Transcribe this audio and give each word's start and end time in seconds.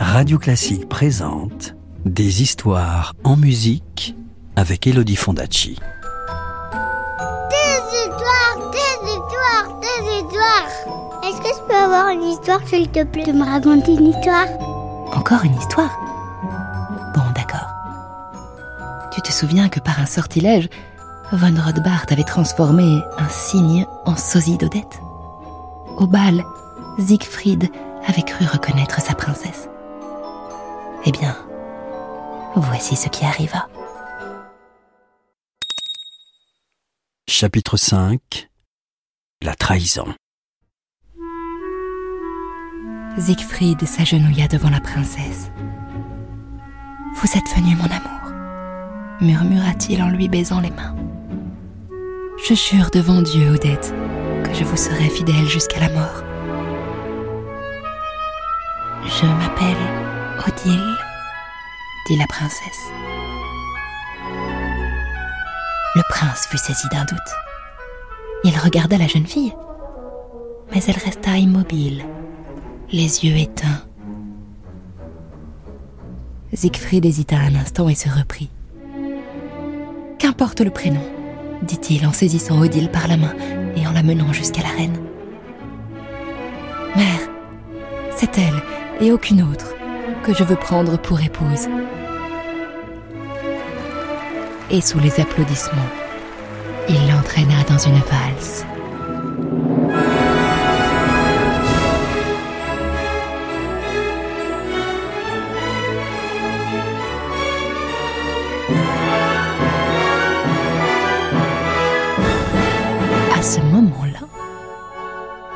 Radio 0.00 0.38
Classique 0.38 0.88
présente 0.88 1.74
Des 2.04 2.42
histoires 2.42 3.14
en 3.24 3.36
musique 3.36 4.16
avec 4.56 4.86
Elodie 4.86 5.16
Fondacci. 5.16 5.78
Des 7.50 7.80
histoires, 7.96 8.70
des 8.72 9.08
histoires, 9.08 9.80
des 9.80 10.16
histoires. 10.16 11.22
Est-ce 11.24 11.40
que 11.40 11.48
je 11.48 11.62
peux 11.68 11.74
avoir 11.74 12.08
une 12.08 12.22
histoire, 12.22 12.60
s'il 12.66 12.88
te 12.88 13.04
plaît, 13.04 13.24
de 13.24 13.32
me 13.32 13.44
raconter 13.44 13.94
une 13.94 14.06
histoire? 14.08 14.46
Encore 15.14 15.44
une 15.44 15.54
histoire? 15.54 15.96
Bon, 17.14 17.22
d'accord. 17.34 17.68
Tu 19.12 19.20
te 19.22 19.32
souviens 19.32 19.68
que 19.68 19.80
par 19.80 20.00
un 20.00 20.06
sortilège, 20.06 20.68
Von 21.32 21.54
Rothbart 21.62 22.06
avait 22.10 22.24
transformé 22.24 23.00
un 23.18 23.28
cygne 23.28 23.86
en 24.06 24.16
sosie 24.16 24.56
d'Odette? 24.56 25.00
Au 25.96 26.06
bal, 26.06 26.44
Siegfried 26.98 27.70
avait 28.08 28.22
cru 28.22 28.44
reconnaître 28.46 29.00
sa 29.00 29.14
princesse. 29.14 29.68
Eh 31.04 31.12
bien, 31.12 31.36
voici 32.56 32.96
ce 32.96 33.08
qui 33.08 33.24
arriva. 33.24 33.68
Chapitre 37.28 37.76
5 37.76 38.48
La 39.42 39.54
trahison. 39.54 40.12
Siegfried 43.18 43.84
s'agenouilla 43.84 44.48
devant 44.48 44.70
la 44.70 44.80
princesse. 44.80 45.50
Vous 47.14 47.36
êtes 47.36 47.48
venu, 47.56 47.76
mon 47.76 47.84
amour, 47.84 49.20
murmura-t-il 49.20 50.02
en 50.02 50.08
lui 50.08 50.28
baisant 50.28 50.60
les 50.60 50.70
mains. 50.70 50.96
Je 52.46 52.54
jure 52.54 52.90
devant 52.90 53.20
Dieu, 53.20 53.50
Odette, 53.50 53.92
que 54.44 54.54
je 54.54 54.64
vous 54.64 54.76
serai 54.76 55.10
fidèle 55.10 55.46
jusqu'à 55.46 55.80
la 55.80 55.90
mort. 55.90 56.22
Je 59.20 59.26
m'appelle 59.26 59.76
Odile, 60.46 60.94
dit 62.06 62.16
la 62.16 62.26
princesse. 62.28 62.92
Le 65.96 66.02
prince 66.08 66.46
fut 66.48 66.58
saisi 66.58 66.86
d'un 66.92 67.04
doute. 67.04 67.18
Il 68.44 68.56
regarda 68.56 68.96
la 68.96 69.08
jeune 69.08 69.26
fille, 69.26 69.52
mais 70.72 70.80
elle 70.86 70.98
resta 71.04 71.36
immobile, 71.36 72.04
les 72.92 73.24
yeux 73.24 73.36
éteints. 73.36 73.82
Siegfried 76.52 77.04
hésita 77.04 77.38
un 77.38 77.56
instant 77.56 77.88
et 77.88 77.96
se 77.96 78.08
reprit. 78.08 78.50
Qu'importe 80.20 80.60
le 80.60 80.70
prénom, 80.70 81.02
dit-il 81.62 82.06
en 82.06 82.12
saisissant 82.12 82.60
Odile 82.60 82.88
par 82.88 83.08
la 83.08 83.16
main 83.16 83.34
et 83.74 83.84
en 83.84 83.92
la 83.92 84.04
menant 84.04 84.32
jusqu'à 84.32 84.62
la 84.62 84.68
reine. 84.68 84.96
Mère, 86.94 87.28
c'est 88.16 88.38
elle 88.38 88.62
et 89.00 89.12
aucune 89.12 89.42
autre 89.42 89.74
que 90.24 90.34
je 90.34 90.44
veux 90.44 90.56
prendre 90.56 90.98
pour 90.98 91.20
épouse. 91.20 91.68
Et 94.70 94.80
sous 94.80 94.98
les 94.98 95.20
applaudissements, 95.20 95.90
il 96.88 97.08
l'entraîna 97.08 97.62
dans 97.68 97.78
une 97.78 98.00
valse. 98.00 98.64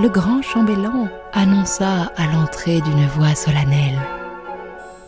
Le 0.00 0.08
grand 0.08 0.42
chambellan 0.42 1.08
annonça 1.32 2.12
à 2.16 2.26
l'entrée 2.32 2.80
d'une 2.80 3.06
voix 3.08 3.34
solennelle 3.34 3.98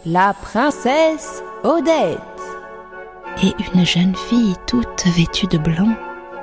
La 0.05 0.35
princesse 0.35 1.45
Odette 1.63 2.19
Et 3.43 3.55
une 3.73 3.87
jeune 3.87 4.17
fille 4.17 4.57
toute 4.67 5.07
vêtue 5.07 5.47
de 5.47 5.59
blanc 5.59 5.95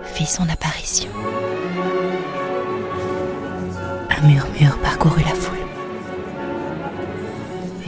fit 0.03 0.25
son 0.25 0.47
apparition. 0.47 1.09
Un 4.09 4.25
murmure 4.25 4.77
parcourut 4.81 5.23
la 5.23 5.35
foule. 5.35 5.57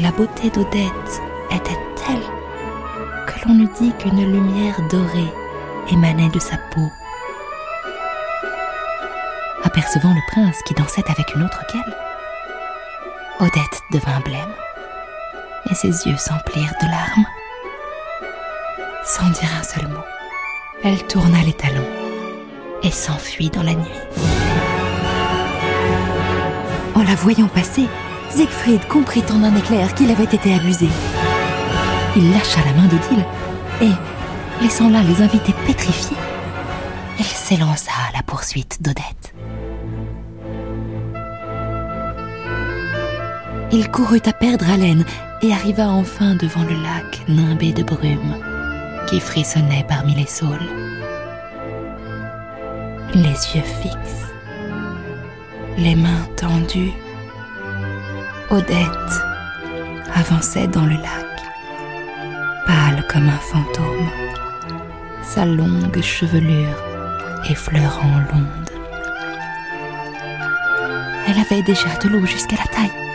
La 0.01 0.11
beauté 0.11 0.49
d'Odette 0.49 1.21
était 1.51 1.79
telle 1.95 2.19
que 3.27 3.47
l'on 3.47 3.59
eût 3.59 3.69
dit 3.79 3.93
qu'une 3.99 4.29
lumière 4.29 4.75
dorée 4.89 5.33
émanait 5.89 6.29
de 6.29 6.39
sa 6.39 6.57
peau 6.71 6.89
apercevant 9.63 10.13
le 10.13 10.21
prince 10.31 10.57
qui 10.65 10.73
dansait 10.73 11.09
avec 11.09 11.35
une 11.35 11.43
autre 11.43 11.65
qu'elle. 11.67 11.95
Odette 13.39 13.81
devint 13.91 14.19
blême 14.19 14.53
et 15.69 15.75
ses 15.75 16.07
yeux 16.07 16.17
s'emplirent 16.17 16.73
de 16.81 16.87
larmes. 16.87 17.25
Sans 19.05 19.29
dire 19.29 19.49
un 19.59 19.63
seul 19.63 19.87
mot, 19.87 20.03
elle 20.83 21.05
tourna 21.07 21.41
les 21.43 21.53
talons 21.53 21.87
et 22.83 22.91
s'enfuit 22.91 23.49
dans 23.49 23.63
la 23.63 23.73
nuit. 23.73 23.99
En 26.95 27.03
la 27.03 27.15
voyant 27.15 27.47
passer, 27.47 27.87
Siegfried 28.29 28.87
comprit 28.87 29.23
en 29.31 29.43
un 29.43 29.55
éclair 29.55 29.93
qu'il 29.95 30.11
avait 30.11 30.23
été 30.23 30.53
abusé. 30.53 30.87
Il 32.15 32.31
lâcha 32.31 32.59
la 32.65 32.73
main 32.73 32.87
d'Odile 32.87 33.25
et, 33.81 34.63
laissant 34.63 34.89
là 34.89 35.01
les 35.01 35.21
invités 35.21 35.53
pétrifiés, 35.65 36.17
il 37.17 37.25
s'élança 37.25 37.91
à 38.09 38.15
la 38.15 38.23
poursuite 38.23 38.81
d'Odette. 38.81 39.18
Il 43.71 43.91
courut 43.91 44.21
à 44.25 44.33
perdre 44.33 44.67
haleine 44.67 45.05
et 45.43 45.53
arriva 45.53 45.89
enfin 45.89 46.33
devant 46.33 46.63
le 46.63 46.73
lac 46.81 47.21
nimbé 47.27 47.71
de 47.71 47.83
brume 47.83 48.35
qui 49.07 49.19
frissonnait 49.19 49.85
parmi 49.87 50.15
les 50.15 50.25
saules. 50.25 50.57
Les 53.13 53.29
yeux 53.29 53.63
fixes, 53.81 54.33
les 55.77 55.95
mains 55.95 56.27
tendues, 56.35 56.93
Odette 58.49 58.87
avançait 60.15 60.67
dans 60.67 60.85
le 60.85 60.95
lac, 60.95 61.27
pâle 62.65 63.05
comme 63.07 63.29
un 63.29 63.37
fantôme, 63.37 64.09
sa 65.21 65.45
longue 65.45 66.01
chevelure 66.01 66.75
effleurant 67.47 68.19
l'onde. 68.31 68.69
Elle 71.27 71.39
avait 71.39 71.61
déjà 71.61 71.95
de 72.03 72.09
l'eau 72.09 72.25
jusqu'à 72.25 72.57
la 72.57 72.65
taille 72.65 73.08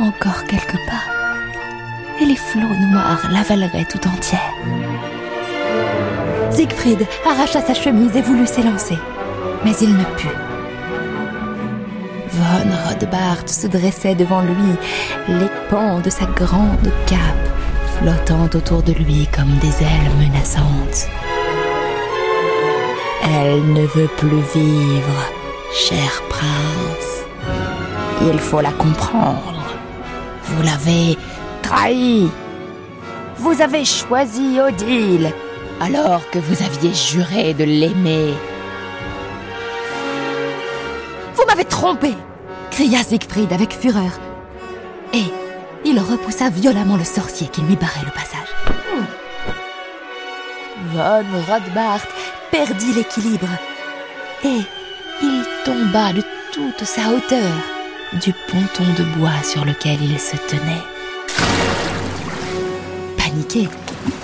encore 0.00 0.44
quelques 0.44 0.78
pas, 0.86 1.04
et 2.20 2.24
les 2.24 2.36
flots 2.36 2.74
noirs 2.90 3.28
l'avaleraient 3.30 3.84
tout 3.84 4.06
entière. 4.08 4.52
Siegfried 6.50 7.06
arracha 7.28 7.60
sa 7.60 7.74
chemise 7.74 8.16
et 8.16 8.22
voulut 8.22 8.46
s'élancer, 8.46 8.98
mais 9.64 9.72
il 9.80 9.96
ne 9.96 10.04
put. 10.16 10.28
Von 12.30 12.70
Rodbart 12.88 13.48
se 13.48 13.66
dressait 13.66 14.14
devant 14.14 14.42
lui, 14.42 14.76
les 15.28 15.50
pans 15.70 16.00
de 16.00 16.10
sa 16.10 16.26
grande 16.26 16.90
cape 17.06 17.48
flottant 17.98 18.48
autour 18.54 18.82
de 18.82 18.92
lui 18.92 19.28
comme 19.34 19.56
des 19.58 19.82
ailes 19.82 20.10
menaçantes. 20.18 21.08
Elle 23.22 23.72
ne 23.72 23.86
veut 23.86 24.10
plus 24.16 24.42
vivre, 24.54 25.30
cher 25.72 26.22
prince. 26.28 27.24
Il 28.22 28.38
faut 28.38 28.60
la 28.60 28.72
comprendre. 28.72 29.53
Vous 30.46 30.62
l'avez 30.62 31.16
trahi. 31.62 32.28
Vous 33.36 33.60
avez 33.60 33.84
choisi 33.84 34.60
Odile 34.60 35.32
alors 35.80 36.28
que 36.30 36.38
vous 36.38 36.62
aviez 36.62 36.94
juré 36.94 37.54
de 37.54 37.64
l'aimer. 37.64 38.32
Vous 41.34 41.44
m'avez 41.46 41.64
trompé 41.64 42.12
cria 42.70 43.02
Siegfried 43.02 43.52
avec 43.52 43.72
fureur. 43.72 44.12
Et 45.12 45.24
il 45.84 45.98
repoussa 46.00 46.50
violemment 46.50 46.96
le 46.96 47.04
sorcier 47.04 47.48
qui 47.48 47.60
lui 47.62 47.76
barrait 47.76 48.04
le 48.04 48.10
passage. 48.10 48.54
Von 50.92 51.52
Rothbart 51.52 52.06
perdit 52.50 52.92
l'équilibre 52.92 53.48
et 54.44 54.60
il 55.22 55.44
tomba 55.64 56.12
de 56.12 56.22
toute 56.52 56.84
sa 56.84 57.08
hauteur 57.10 57.73
du 58.20 58.32
ponton 58.48 58.84
de 58.96 59.04
bois 59.18 59.42
sur 59.42 59.64
lequel 59.64 60.02
il 60.02 60.18
se 60.18 60.36
tenait. 60.36 60.82
Paniqué, 63.16 63.68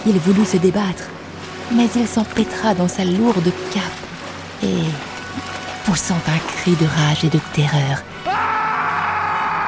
il 0.07 0.19
voulut 0.19 0.45
se 0.45 0.57
débattre, 0.57 1.05
mais 1.73 1.89
il 1.97 2.07
s'empêtra 2.07 2.75
dans 2.75 2.89
sa 2.89 3.05
lourde 3.05 3.53
cape 3.73 4.63
et, 4.63 4.85
poussant 5.85 6.21
un 6.27 6.39
cri 6.53 6.73
de 6.73 6.87
rage 6.87 7.25
et 7.25 7.29
de 7.29 7.41
terreur, 7.53 8.03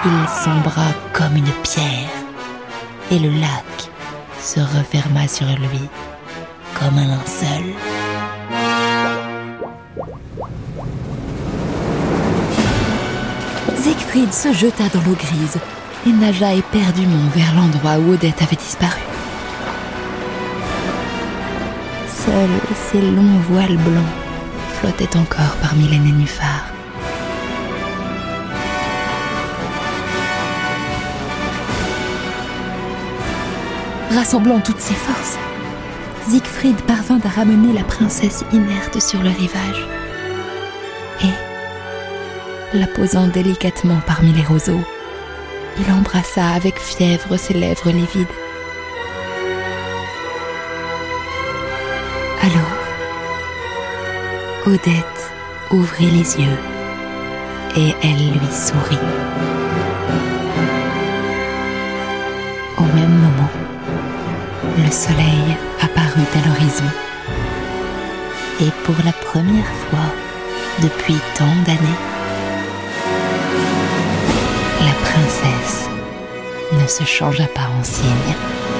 il 0.04 0.28
sombra 0.44 0.86
comme 1.12 1.36
une 1.36 1.52
pierre 1.62 2.10
et 3.10 3.18
le 3.18 3.30
lac 3.30 3.90
se 4.40 4.60
referma 4.60 5.28
sur 5.28 5.46
lui 5.46 5.88
comme 6.78 6.98
un 6.98 7.06
linceul. 7.06 7.91
Siegfried 13.82 14.32
se 14.32 14.52
jeta 14.52 14.84
dans 14.94 15.00
l'eau 15.00 15.16
grise, 15.16 15.58
et 16.06 16.12
nagea 16.12 16.54
éperdument 16.54 17.26
vers 17.34 17.52
l'endroit 17.56 17.98
où 17.98 18.12
Odette 18.12 18.40
avait 18.40 18.54
disparu. 18.54 19.00
Seuls 22.06 22.76
ses 22.90 23.00
longs 23.00 23.40
voiles 23.50 23.78
blancs 23.78 24.04
flottaient 24.74 25.16
encore 25.16 25.56
parmi 25.60 25.88
les 25.88 25.98
nénuphars. 25.98 26.66
Rassemblant 34.14 34.60
toutes 34.60 34.80
ses 34.80 34.94
forces, 34.94 35.38
Siegfried 36.28 36.80
parvint 36.82 37.18
à 37.24 37.28
ramener 37.28 37.72
la 37.72 37.82
princesse 37.82 38.44
inerte 38.52 39.00
sur 39.00 39.20
le 39.20 39.30
rivage. 39.30 39.88
Et, 41.24 41.51
la 42.74 42.86
posant 42.86 43.26
délicatement 43.26 44.00
parmi 44.06 44.32
les 44.32 44.44
roseaux, 44.44 44.80
il 45.78 45.92
embrassa 45.92 46.48
avec 46.48 46.78
fièvre 46.78 47.36
ses 47.36 47.54
lèvres 47.54 47.90
livides. 47.90 48.26
Alors, 52.40 52.76
Odette 54.66 55.32
ouvrit 55.70 56.10
les 56.10 56.40
yeux 56.40 56.58
et 57.76 57.94
elle 58.02 58.32
lui 58.32 58.50
sourit. 58.50 58.98
Au 62.78 62.84
même 62.94 63.14
moment, 63.18 63.50
le 64.78 64.90
soleil 64.90 65.56
apparut 65.80 66.26
à 66.34 66.48
l'horizon. 66.48 66.90
Et 68.60 68.70
pour 68.84 68.96
la 69.04 69.12
première 69.12 69.72
fois 69.90 70.12
depuis 70.80 71.16
tant 71.36 71.54
d'années, 71.66 72.11
princesse 75.12 75.90
ne 76.72 76.86
se 76.86 77.04
changea 77.04 77.46
pas 77.48 77.68
en 77.78 77.84
cygne. 77.84 78.71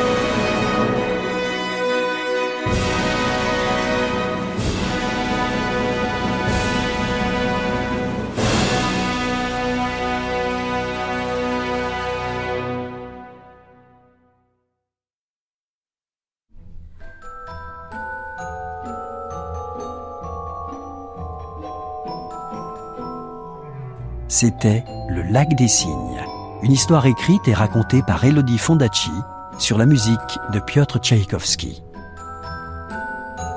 C'était 24.33 24.83
Le 25.11 25.21
Lac 25.21 25.55
des 25.57 25.69
Cygnes, 25.69 26.25
une 26.63 26.73
histoire 26.73 27.05
écrite 27.05 27.47
et 27.49 27.53
racontée 27.53 28.01
par 28.03 28.25
Elodie 28.25 28.57
Fondacci 28.57 29.11
sur 29.59 29.77
la 29.77 29.85
musique 29.85 30.39
de 30.55 30.59
Piotr 30.59 31.01
Tchaïkovski. 31.01 31.83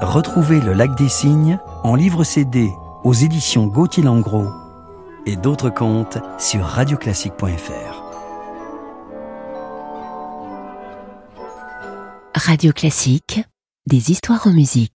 Retrouvez 0.01 0.59
Le 0.59 0.73
Lac 0.73 0.93
des 0.97 1.07
Cygnes 1.07 1.59
en 1.85 1.95
livre 1.95 2.25
CD 2.25 2.69
aux 3.05 3.13
éditions 3.13 3.67
Gauthier 3.67 4.03
Langros 4.03 4.49
et 5.25 5.37
d'autres 5.37 5.69
contes 5.69 6.17
sur 6.37 6.65
radioclassique.fr. 6.65 8.03
Radio 12.35 12.73
Classique, 12.73 13.45
des 13.87 14.11
histoires 14.11 14.45
en 14.45 14.51
musique. 14.51 14.94